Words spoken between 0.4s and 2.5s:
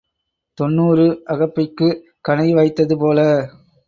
தொன்னூறு அகப்பைக்குக் கணை